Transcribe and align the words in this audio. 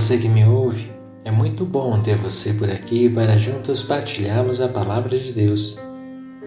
você 0.00 0.16
que 0.16 0.30
me 0.30 0.48
ouve. 0.48 0.90
É 1.26 1.30
muito 1.30 1.66
bom 1.66 2.00
ter 2.00 2.16
você 2.16 2.54
por 2.54 2.70
aqui 2.70 3.06
para 3.10 3.36
juntos 3.36 3.82
partilharmos 3.82 4.58
a 4.58 4.66
palavra 4.66 5.14
de 5.14 5.30
Deus. 5.30 5.78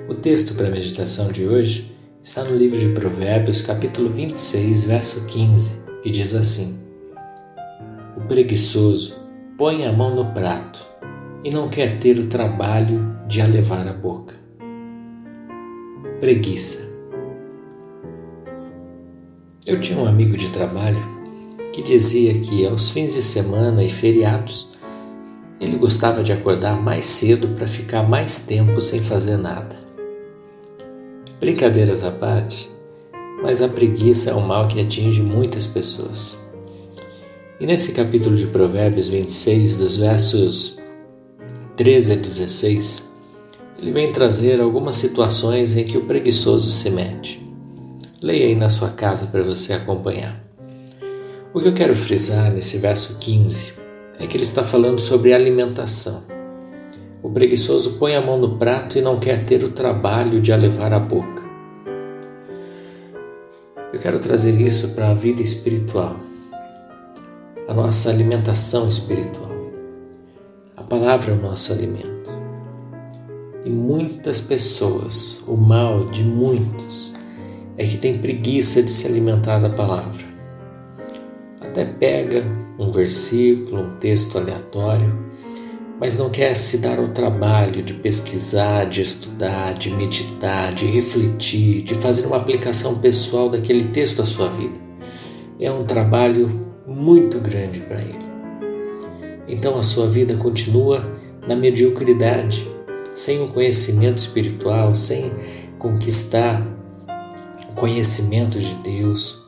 O 0.09 0.15
texto 0.15 0.55
para 0.55 0.69
a 0.69 0.71
meditação 0.71 1.31
de 1.31 1.45
hoje 1.45 1.95
está 2.19 2.43
no 2.43 2.55
livro 2.57 2.79
de 2.79 2.89
Provérbios, 2.89 3.61
capítulo 3.61 4.09
26, 4.09 4.85
verso 4.85 5.27
15, 5.27 5.83
que 6.01 6.09
diz 6.09 6.33
assim: 6.33 6.79
O 8.17 8.21
preguiçoso 8.21 9.23
põe 9.55 9.85
a 9.85 9.91
mão 9.91 10.15
no 10.15 10.33
prato 10.33 10.83
e 11.43 11.51
não 11.51 11.69
quer 11.69 11.99
ter 11.99 12.17
o 12.17 12.25
trabalho 12.25 13.15
de 13.27 13.39
a 13.39 13.45
levar 13.45 13.87
à 13.87 13.93
boca. 13.93 14.33
Preguiça. 16.19 16.91
Eu 19.67 19.79
tinha 19.79 19.99
um 19.99 20.07
amigo 20.07 20.35
de 20.35 20.49
trabalho 20.49 21.22
que 21.73 21.81
dizia 21.81 22.35
que 22.35 22.65
aos 22.65 22.89
fins 22.89 23.13
de 23.15 23.21
semana 23.21 23.83
e 23.83 23.89
feriados 23.89 24.71
ele 25.59 25.75
gostava 25.77 26.21
de 26.21 26.31
acordar 26.31 26.79
mais 26.79 27.05
cedo 27.05 27.47
para 27.49 27.67
ficar 27.67 28.03
mais 28.03 28.39
tempo 28.39 28.79
sem 28.81 29.01
fazer 29.01 29.37
nada. 29.37 29.75
Brincadeiras 31.39 32.03
à 32.03 32.11
parte, 32.11 32.69
mas 33.41 33.61
a 33.61 33.67
preguiça 33.67 34.31
é 34.31 34.35
um 34.35 34.45
mal 34.45 34.67
que 34.67 34.79
atinge 34.79 35.21
muitas 35.21 35.65
pessoas. 35.65 36.37
E 37.59 37.65
nesse 37.65 37.93
capítulo 37.93 38.35
de 38.35 38.47
Provérbios 38.47 39.07
26, 39.07 39.77
dos 39.77 39.95
versos 39.95 40.77
13 41.75 42.13
a 42.13 42.15
16, 42.15 43.03
ele 43.81 43.91
vem 43.91 44.11
trazer 44.11 44.61
algumas 44.61 44.95
situações 44.95 45.75
em 45.75 45.83
que 45.85 45.97
o 45.97 46.05
preguiçoso 46.05 46.69
se 46.69 46.89
mete. 46.89 47.41
Leia 48.21 48.47
aí 48.47 48.55
na 48.55 48.69
sua 48.69 48.89
casa 48.89 49.27
para 49.27 49.43
você 49.43 49.73
acompanhar. 49.73 50.42
O 51.55 51.61
que 51.61 51.67
eu 51.67 51.73
quero 51.75 51.95
frisar 51.95 52.51
nesse 52.51 52.79
verso 52.79 53.19
15 53.19 53.73
é 54.19 54.25
que 54.25 54.35
ele 54.35 54.43
está 54.43 54.63
falando 54.63 54.99
sobre 54.99 55.33
alimentação. 55.33 56.23
O 57.21 57.29
preguiçoso 57.29 57.99
põe 57.99 58.15
a 58.15 58.21
mão 58.21 58.39
no 58.39 58.57
prato 58.57 58.97
e 58.97 59.01
não 59.03 59.19
quer 59.19 59.45
ter 59.45 59.63
o 59.63 59.69
trabalho 59.69 60.41
de 60.41 60.51
a 60.51 60.55
levar 60.55 60.91
à 60.91 60.99
boca. 60.99 61.43
Eu 63.93 63.99
quero 63.99 64.17
trazer 64.17 64.59
isso 64.59 64.89
para 64.89 65.11
a 65.11 65.13
vida 65.13 65.43
espiritual, 65.43 66.15
a 67.67 67.73
nossa 67.75 68.09
alimentação 68.09 68.89
espiritual. 68.89 69.51
A 70.75 70.81
palavra 70.81 71.33
é 71.33 71.35
o 71.35 71.39
nosso 71.39 71.71
alimento. 71.71 72.31
E 73.63 73.69
muitas 73.69 74.41
pessoas, 74.41 75.43
o 75.45 75.55
mal 75.55 76.05
de 76.05 76.23
muitos, 76.23 77.13
é 77.77 77.85
que 77.85 77.97
tem 77.97 78.17
preguiça 78.17 78.81
de 78.81 78.89
se 78.89 79.05
alimentar 79.05 79.59
da 79.59 79.69
palavra 79.69 80.32
até 81.73 81.85
pega 81.85 82.43
um 82.77 82.91
versículo, 82.91 83.81
um 83.81 83.95
texto 83.95 84.37
aleatório, 84.37 85.11
mas 85.99 86.17
não 86.17 86.29
quer 86.29 86.55
se 86.55 86.77
dar 86.77 86.99
ao 86.99 87.07
trabalho 87.07 87.81
de 87.81 87.95
pesquisar, 87.95 88.85
de 88.85 89.01
estudar, 89.01 89.73
de 89.73 89.89
meditar, 89.89 90.71
de 90.71 90.85
refletir, 90.85 91.81
de 91.81 91.95
fazer 91.95 92.27
uma 92.27 92.37
aplicação 92.37 92.99
pessoal 92.99 93.49
daquele 93.49 93.85
texto 93.85 94.21
à 94.21 94.25
sua 94.25 94.49
vida. 94.49 94.79
É 95.59 95.71
um 95.71 95.83
trabalho 95.83 96.69
muito 96.85 97.39
grande 97.39 97.79
para 97.79 98.01
ele. 98.01 98.23
Então 99.47 99.79
a 99.79 99.83
sua 99.83 100.07
vida 100.07 100.35
continua 100.35 101.11
na 101.47 101.55
mediocridade, 101.55 102.69
sem 103.15 103.41
o 103.41 103.47
conhecimento 103.47 104.19
espiritual, 104.19 104.93
sem 104.93 105.31
conquistar 105.79 106.65
conhecimento 107.75 108.59
de 108.59 108.75
Deus, 108.75 109.42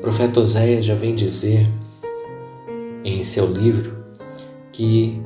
o 0.00 0.02
profeta 0.02 0.40
Oséias 0.40 0.86
já 0.86 0.94
vem 0.94 1.14
dizer 1.14 1.68
em 3.04 3.22
seu 3.22 3.44
livro 3.44 4.02
que 4.72 5.20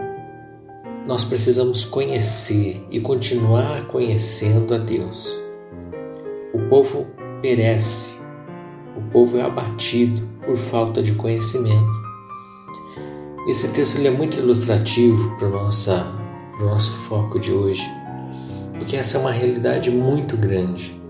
nós 1.07 1.23
precisamos 1.23 1.85
conhecer 1.85 2.85
e 2.91 2.99
continuar 2.99 3.87
conhecendo 3.87 4.75
a 4.75 4.79
Deus. 4.79 5.41
O 6.53 6.59
povo 6.69 7.07
perece, 7.41 8.17
o 8.97 9.03
povo 9.13 9.39
é 9.39 9.43
abatido 9.43 10.27
por 10.45 10.57
falta 10.57 11.01
de 11.01 11.13
conhecimento. 11.13 12.03
Esse 13.47 13.69
texto 13.69 13.99
ele 13.99 14.09
é 14.09 14.11
muito 14.11 14.41
ilustrativo 14.41 15.37
para 15.37 15.47
o 15.47 16.67
nosso 16.67 16.91
foco 16.91 17.39
de 17.39 17.53
hoje, 17.53 17.87
porque 18.77 18.97
essa 18.97 19.19
é 19.19 19.21
uma 19.21 19.31
realidade 19.31 19.89
muito 19.89 20.37
grande. 20.37 21.04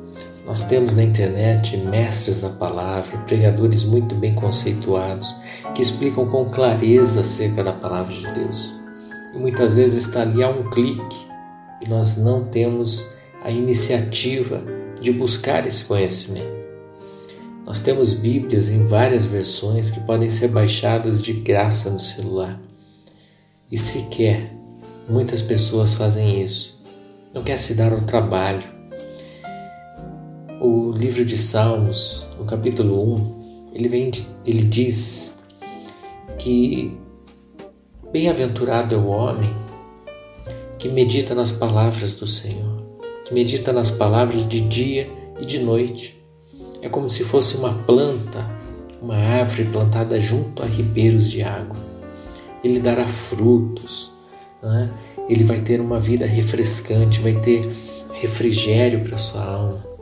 Nós 0.46 0.64
temos 0.64 0.92
na 0.92 1.02
internet 1.02 1.76
mestres 1.76 2.42
da 2.42 2.50
palavra, 2.50 3.16
pregadores 3.18 3.82
muito 3.82 4.14
bem 4.14 4.34
conceituados, 4.34 5.34
que 5.74 5.80
explicam 5.80 6.26
com 6.26 6.44
clareza 6.44 7.22
acerca 7.22 7.64
da 7.64 7.72
palavra 7.72 8.14
de 8.14 8.30
Deus. 8.30 8.74
E 9.34 9.38
muitas 9.38 9.76
vezes 9.76 10.06
está 10.06 10.20
ali 10.20 10.42
a 10.42 10.48
um 10.50 10.68
clique 10.68 11.26
e 11.80 11.88
nós 11.88 12.18
não 12.18 12.44
temos 12.44 13.06
a 13.42 13.50
iniciativa 13.50 14.62
de 15.00 15.12
buscar 15.12 15.66
esse 15.66 15.86
conhecimento. 15.86 16.54
Nós 17.64 17.80
temos 17.80 18.12
Bíblias 18.12 18.68
em 18.68 18.84
várias 18.84 19.24
versões 19.24 19.90
que 19.90 20.00
podem 20.00 20.28
ser 20.28 20.48
baixadas 20.48 21.22
de 21.22 21.32
graça 21.32 21.88
no 21.88 21.98
celular. 21.98 22.60
E 23.72 23.78
sequer 23.78 24.54
muitas 25.08 25.40
pessoas 25.40 25.94
fazem 25.94 26.42
isso. 26.42 26.84
Não 27.32 27.42
quer 27.42 27.56
se 27.56 27.74
dar 27.74 27.92
ao 27.92 28.02
trabalho 28.02 28.73
o 30.60 30.92
livro 30.92 31.24
de 31.24 31.36
Salmos, 31.36 32.26
no 32.38 32.44
capítulo 32.44 33.14
1, 33.14 33.70
ele, 33.74 33.88
vem, 33.88 34.10
ele 34.46 34.62
diz 34.62 35.34
que 36.38 36.96
bem-aventurado 38.12 38.94
é 38.94 38.98
o 38.98 39.06
homem 39.06 39.50
que 40.78 40.88
medita 40.88 41.34
nas 41.34 41.50
palavras 41.50 42.14
do 42.14 42.26
Senhor, 42.26 42.82
que 43.24 43.34
medita 43.34 43.72
nas 43.72 43.90
palavras 43.90 44.46
de 44.46 44.60
dia 44.60 45.10
e 45.40 45.44
de 45.44 45.62
noite. 45.62 46.22
É 46.82 46.88
como 46.88 47.08
se 47.08 47.24
fosse 47.24 47.56
uma 47.56 47.72
planta, 47.72 48.48
uma 49.00 49.16
árvore 49.16 49.64
plantada 49.64 50.20
junto 50.20 50.62
a 50.62 50.66
ribeiros 50.66 51.30
de 51.30 51.42
água. 51.42 51.76
Ele 52.62 52.78
dará 52.78 53.06
frutos, 53.06 54.12
né? 54.62 54.90
ele 55.28 55.44
vai 55.44 55.60
ter 55.60 55.80
uma 55.80 55.98
vida 55.98 56.26
refrescante, 56.26 57.20
vai 57.20 57.34
ter 57.34 57.62
refrigério 58.12 59.00
para 59.02 59.18
sua 59.18 59.42
alma. 59.42 59.93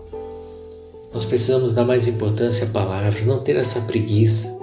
Nós 1.12 1.26
precisamos 1.26 1.72
dar 1.72 1.84
mais 1.84 2.06
importância 2.06 2.66
à 2.66 2.70
palavra, 2.70 3.24
não 3.24 3.40
ter 3.40 3.56
essa 3.56 3.82
preguiça. 3.82 4.58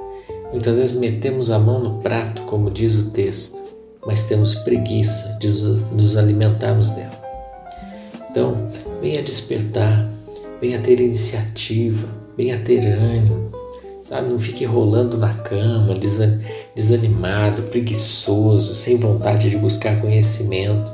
Muitas 0.51 0.77
vezes 0.77 0.99
metemos 0.99 1.51
a 1.51 1.59
mão 1.59 1.79
no 1.79 1.99
prato, 1.99 2.41
como 2.43 2.71
diz 2.71 2.95
o 2.95 3.11
texto, 3.11 3.61
mas 4.05 4.23
temos 4.23 4.55
preguiça 4.55 5.37
de 5.39 5.47
nos 5.93 6.17
alimentarmos 6.17 6.89
dela. 6.89 7.21
Então, 8.31 8.69
venha 8.99 9.21
despertar, 9.21 10.07
venha 10.59 10.79
ter 10.79 10.99
iniciativa, 10.99 12.07
venha 12.35 12.59
ter 12.59 12.83
ânimo, 12.83 13.51
sabe? 14.01 14.31
Não 14.31 14.39
fique 14.39 14.65
rolando 14.65 15.17
na 15.17 15.33
cama, 15.35 15.93
desanimado, 16.75 17.61
preguiçoso, 17.63 18.73
sem 18.73 18.97
vontade 18.97 19.51
de 19.51 19.57
buscar 19.57 20.01
conhecimento. 20.01 20.91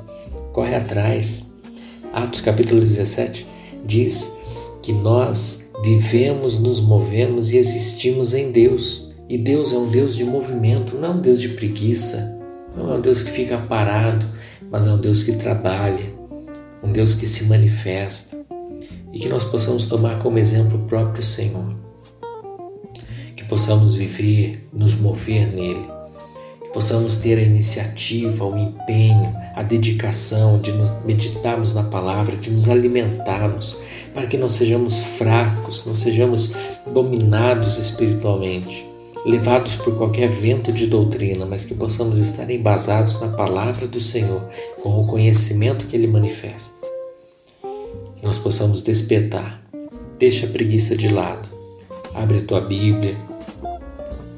Corre 0.51 0.75
atrás. 0.75 1.45
Atos 2.11 2.41
capítulo 2.41 2.79
17 2.81 3.45
diz 3.85 4.35
que 4.85 4.93
nós 4.93 5.71
vivemos, 5.83 6.59
nos 6.59 6.79
movemos 6.79 7.51
e 7.51 7.57
existimos 7.57 8.35
em 8.35 8.51
Deus. 8.51 9.09
E 9.27 9.35
Deus 9.35 9.71
é 9.71 9.75
um 9.75 9.89
Deus 9.89 10.15
de 10.15 10.23
movimento, 10.23 10.95
não 10.95 11.09
é 11.09 11.11
um 11.13 11.21
Deus 11.21 11.41
de 11.41 11.49
preguiça, 11.49 12.39
não 12.77 12.93
é 12.93 12.97
um 12.97 13.01
Deus 13.01 13.23
que 13.23 13.31
fica 13.31 13.57
parado, 13.57 14.27
mas 14.69 14.85
é 14.85 14.91
um 14.91 14.99
Deus 14.99 15.23
que 15.23 15.31
trabalha, 15.31 16.13
um 16.83 16.91
Deus 16.91 17.15
que 17.15 17.25
se 17.25 17.45
manifesta. 17.45 18.37
E 19.11 19.17
que 19.17 19.27
nós 19.27 19.43
possamos 19.43 19.87
tomar 19.87 20.19
como 20.19 20.37
exemplo 20.37 20.77
o 20.77 20.85
próprio 20.85 21.23
Senhor. 21.23 21.67
Que 23.35 23.45
possamos 23.45 23.95
viver, 23.95 24.67
nos 24.71 24.93
mover 24.93 25.47
nele 25.47 25.94
possamos 26.75 27.15
ter 27.15 27.37
a 27.37 27.41
iniciativa, 27.41 28.43
o 28.43 28.57
empenho, 28.57 29.33
a 29.55 29.63
dedicação 29.63 30.59
de 30.59 30.73
nos 30.73 30.91
meditarmos 31.05 31.73
na 31.73 31.83
palavra, 31.83 32.35
de 32.35 32.51
nos 32.51 32.67
alimentarmos, 32.67 33.77
para 34.13 34.27
que 34.27 34.35
não 34.35 34.49
sejamos 34.49 34.99
fracos, 34.99 35.85
não 35.85 35.95
sejamos 35.95 36.51
dominados 36.85 37.77
espiritualmente, 37.77 38.85
levados 39.25 39.77
por 39.77 39.95
qualquer 39.95 40.27
vento 40.27 40.73
de 40.73 40.87
doutrina, 40.87 41.45
mas 41.45 41.63
que 41.63 41.73
possamos 41.73 42.17
estar 42.17 42.49
embasados 42.51 43.21
na 43.21 43.29
palavra 43.29 43.87
do 43.87 44.01
Senhor, 44.01 44.45
com 44.83 44.99
o 44.99 45.07
conhecimento 45.07 45.85
que 45.85 45.95
Ele 45.95 46.07
manifesta. 46.07 46.85
Que 48.17 48.25
nós 48.25 48.37
possamos 48.37 48.81
despertar, 48.81 49.61
deixa 50.19 50.45
a 50.45 50.49
preguiça 50.49 50.93
de 50.93 51.07
lado, 51.07 51.47
abre 52.13 52.39
a 52.39 52.43
tua 52.43 52.59
Bíblia, 52.59 53.15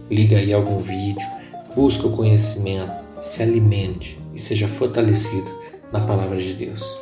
liga 0.08 0.38
aí 0.38 0.54
algum 0.54 0.78
vídeo, 0.78 1.37
busca 1.78 2.08
o 2.08 2.12
conhecimento, 2.12 2.92
se 3.20 3.44
alimente 3.44 4.18
e 4.34 4.40
seja 4.40 4.68
fortalecido 4.68 5.52
na 5.94 6.00
palavra 6.00 6.36
de 6.36 6.56
Deus. 6.56 6.98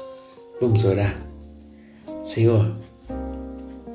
Vamos 0.60 0.84
orar? 0.84 1.16
Senhor, 2.22 2.76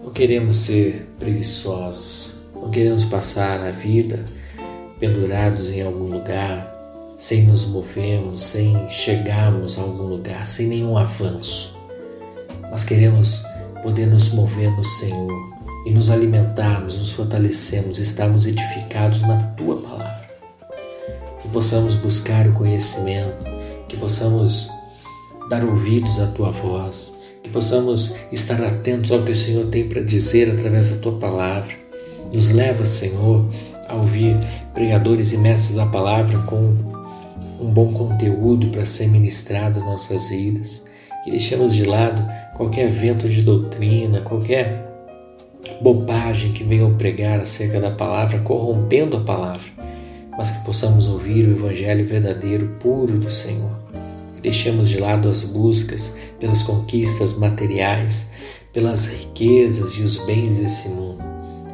não 0.03 0.11
queremos 0.11 0.57
ser 0.57 1.07
preguiçosos, 1.19 2.33
não 2.55 2.71
queremos 2.71 3.05
passar 3.05 3.61
a 3.61 3.71
vida 3.71 4.25
pendurados 4.99 5.69
em 5.69 5.83
algum 5.83 6.07
lugar, 6.07 6.67
sem 7.15 7.43
nos 7.43 7.67
movermos, 7.67 8.41
sem 8.41 8.89
chegarmos 8.89 9.79
a 9.79 9.83
algum 9.83 10.05
lugar, 10.05 10.47
sem 10.47 10.67
nenhum 10.67 10.97
avanço. 10.97 11.79
Mas 12.71 12.85
queremos 12.85 13.43
poder 13.83 14.07
nos 14.07 14.33
mover 14.33 14.71
no 14.71 14.83
Senhor 14.83 15.55
e 15.85 15.91
nos 15.91 16.09
alimentarmos, 16.09 16.97
nos 16.97 17.13
fortalecermos, 17.13 17.99
estarmos 17.99 18.47
edificados 18.47 19.21
na 19.21 19.43
Tua 19.59 19.77
palavra. 19.77 20.20
Possamos 21.53 21.95
buscar 21.95 22.47
o 22.47 22.53
conhecimento, 22.53 23.45
que 23.89 23.97
possamos 23.97 24.71
dar 25.49 25.65
ouvidos 25.65 26.21
à 26.21 26.29
Tua 26.29 26.51
voz, 26.51 27.19
que 27.43 27.51
possamos 27.51 28.17
estar 28.31 28.63
atentos 28.63 29.11
ao 29.11 29.23
que 29.23 29.33
o 29.33 29.37
Senhor 29.37 29.67
tem 29.67 29.89
para 29.89 30.01
dizer 30.01 30.51
através 30.51 30.91
da 30.91 30.99
Tua 30.99 31.19
palavra. 31.19 31.75
Nos 32.33 32.51
leva, 32.51 32.85
Senhor, 32.85 33.45
a 33.89 33.97
ouvir 33.97 34.37
pregadores 34.73 35.33
e 35.33 35.39
mestres 35.39 35.77
da 35.77 35.87
palavra 35.87 36.39
com 36.43 36.77
um 37.61 37.69
bom 37.69 37.93
conteúdo 37.93 38.69
para 38.69 38.87
ser 38.87 39.09
ministrado 39.09 39.81
em 39.81 39.85
nossas 39.85 40.29
vidas. 40.29 40.87
Que 41.25 41.33
deixemos 41.33 41.75
de 41.75 41.85
lado 41.85 42.25
qualquer 42.57 42.89
vento 42.89 43.29
de 43.29 43.43
doutrina, 43.43 44.21
qualquer 44.21 44.87
bobagem 45.83 46.53
que 46.53 46.63
venham 46.63 46.95
pregar 46.97 47.41
acerca 47.41 47.81
da 47.81 47.91
palavra, 47.91 48.39
corrompendo 48.41 49.17
a 49.17 49.21
palavra, 49.21 49.80
mas 50.41 50.53
que 50.53 50.65
possamos 50.65 51.07
ouvir 51.07 51.47
o 51.47 51.51
Evangelho 51.51 52.03
verdadeiro, 52.03 52.69
puro 52.81 53.19
do 53.19 53.31
Senhor. 53.31 53.79
Deixemos 54.41 54.89
de 54.89 54.99
lado 54.99 55.29
as 55.29 55.43
buscas 55.43 56.17
pelas 56.39 56.63
conquistas 56.63 57.37
materiais, 57.37 58.31
pelas 58.73 59.05
riquezas 59.05 59.93
e 59.99 60.01
os 60.01 60.17
bens 60.25 60.57
desse 60.57 60.89
mundo, 60.89 61.23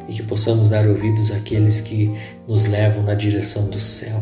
e 0.09 0.13
que 0.13 0.23
possamos 0.23 0.67
dar 0.67 0.85
ouvidos 0.85 1.31
àqueles 1.31 1.79
que 1.79 2.13
nos 2.45 2.65
levam 2.65 3.03
na 3.03 3.13
direção 3.13 3.69
do 3.69 3.79
céu, 3.79 4.21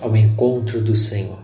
ao 0.00 0.16
encontro 0.16 0.82
do 0.82 0.96
Senhor, 0.96 1.38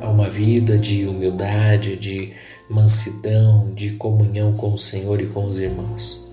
a 0.00 0.08
uma 0.08 0.30
vida 0.30 0.78
de 0.78 1.06
humildade, 1.06 1.96
de 1.96 2.32
mansidão, 2.70 3.74
de 3.74 3.90
comunhão 3.90 4.54
com 4.54 4.72
o 4.72 4.78
Senhor 4.78 5.20
e 5.20 5.26
com 5.26 5.44
os 5.44 5.58
irmãos. 5.58 6.26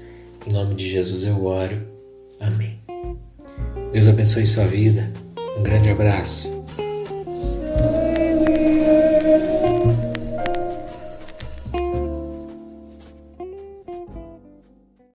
Em 0.48 0.54
nome 0.54 0.76
de 0.76 0.90
Jesus 0.90 1.26
eu 1.26 1.44
oro. 1.44 1.78
Amém. 2.40 2.80
Deus 3.92 4.08
abençoe 4.08 4.48
sua 4.48 4.64
vida. 4.64 5.12
Um 5.62 5.64
grande 5.64 5.92
abraço. 5.92 6.61